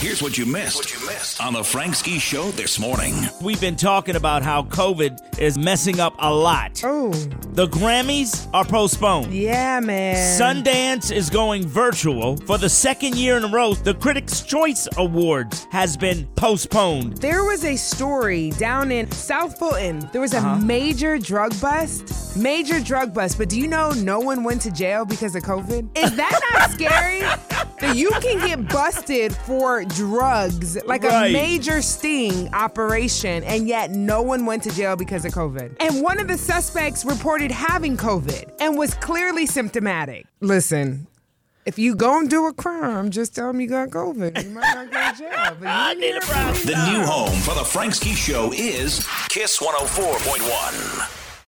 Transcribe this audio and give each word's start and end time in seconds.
Here's 0.00 0.22
what 0.22 0.38
you 0.38 0.46
missed. 0.46 0.76
What 0.76 0.92
you 0.94 1.04
missed 1.08 1.42
on 1.42 1.54
the 1.54 1.64
Frank 1.64 1.96
Ski 1.96 2.20
Show 2.20 2.52
this 2.52 2.78
morning. 2.78 3.14
We've 3.42 3.60
been 3.60 3.74
talking 3.74 4.14
about 4.14 4.44
how 4.44 4.62
COVID 4.62 5.40
is 5.40 5.58
messing 5.58 5.98
up 5.98 6.14
a 6.20 6.32
lot. 6.32 6.80
Oh, 6.84 7.10
The 7.10 7.66
Grammys 7.66 8.48
are 8.54 8.64
postponed. 8.64 9.34
yeah, 9.34 9.80
man. 9.80 10.14
Sundance 10.40 11.10
is 11.10 11.28
going 11.30 11.66
virtual 11.66 12.36
for 12.36 12.58
the 12.58 12.68
second 12.68 13.16
year 13.16 13.38
in 13.38 13.42
a 13.42 13.48
row. 13.48 13.74
The 13.74 13.94
Critics' 13.94 14.42
Choice 14.42 14.86
Awards 14.96 15.66
has 15.72 15.96
been 15.96 16.28
postponed. 16.36 17.16
There 17.16 17.42
was 17.42 17.64
a 17.64 17.74
story 17.74 18.50
down 18.50 18.92
in 18.92 19.10
South 19.10 19.58
Fulton. 19.58 20.08
There 20.12 20.20
was 20.20 20.32
a 20.32 20.38
uh-huh. 20.38 20.60
major 20.60 21.18
drug 21.18 21.60
bust. 21.60 22.36
Major 22.36 22.78
drug 22.78 23.12
bust. 23.12 23.36
But 23.36 23.48
do 23.48 23.60
you 23.60 23.66
know 23.66 23.90
no 23.90 24.20
one 24.20 24.44
went 24.44 24.62
to 24.62 24.70
jail 24.70 25.04
because 25.04 25.34
of 25.34 25.42
COVID? 25.42 25.98
Is 25.98 26.14
that 26.14 26.40
not 26.52 26.70
scary? 26.70 27.22
That 27.88 27.96
you 27.96 28.10
can 28.20 28.38
get 28.46 28.68
busted 28.68 29.34
for 29.34 29.82
drugs, 29.84 30.76
like 30.84 31.02
Right. 31.04 31.28
a 31.30 31.32
major 31.32 31.80
sting 31.80 32.52
operation, 32.52 33.42
and 33.44 33.66
yet 33.66 33.90
no 33.92 34.20
one 34.20 34.44
went 34.44 34.62
to 34.64 34.70
jail 34.70 34.94
because 34.94 35.24
of 35.24 35.32
COVID. 35.32 35.76
And 35.80 36.02
one 36.02 36.20
of 36.20 36.28
the 36.28 36.36
suspects 36.36 37.04
reported 37.06 37.50
having 37.50 37.96
COVID 37.96 38.50
and 38.60 38.76
was 38.76 38.92
clearly 38.94 39.46
symptomatic. 39.46 40.26
Listen. 40.40 41.06
If 41.64 41.78
you 41.78 41.94
gonna 41.94 42.28
do 42.28 42.46
a 42.46 42.52
crime, 42.52 43.10
just 43.10 43.34
tell 43.34 43.48
them 43.48 43.60
you 43.60 43.68
got 43.68 43.88
COVID. 43.90 44.42
You 44.42 44.50
might 44.50 44.74
not 44.74 44.90
go 44.90 45.12
to 45.12 45.18
jail. 45.18 45.56
But 45.60 45.96
you 45.96 46.00
didn't 46.12 46.24
hear. 46.24 46.74
The 46.74 46.90
new 46.92 47.04
home 47.04 47.38
for 47.40 47.54
the 47.54 47.64
Frank 47.64 47.94
Ski 47.94 48.14
Show 48.14 48.52
is 48.52 49.06
Kiss 49.28 49.58
104.1. 49.60 51.17